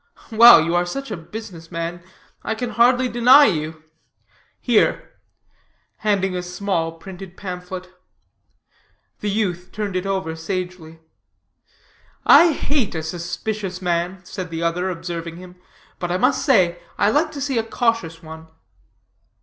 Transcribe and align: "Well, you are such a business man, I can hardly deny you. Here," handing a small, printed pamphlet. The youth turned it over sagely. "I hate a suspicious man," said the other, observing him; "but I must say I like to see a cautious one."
"Well, 0.31 0.63
you 0.65 0.73
are 0.73 0.87
such 0.87 1.11
a 1.11 1.15
business 1.15 1.71
man, 1.71 2.01
I 2.41 2.55
can 2.55 2.71
hardly 2.71 3.07
deny 3.07 3.45
you. 3.45 3.83
Here," 4.59 5.11
handing 5.97 6.35
a 6.35 6.41
small, 6.41 6.93
printed 6.93 7.37
pamphlet. 7.37 7.91
The 9.19 9.29
youth 9.29 9.69
turned 9.71 9.95
it 9.95 10.07
over 10.07 10.35
sagely. 10.35 11.01
"I 12.25 12.51
hate 12.51 12.95
a 12.95 13.03
suspicious 13.03 13.79
man," 13.79 14.25
said 14.25 14.49
the 14.49 14.63
other, 14.63 14.89
observing 14.89 15.35
him; 15.37 15.57
"but 15.99 16.11
I 16.11 16.17
must 16.17 16.43
say 16.43 16.79
I 16.97 17.11
like 17.11 17.31
to 17.33 17.39
see 17.41 17.59
a 17.59 17.63
cautious 17.63 18.23
one." 18.23 18.47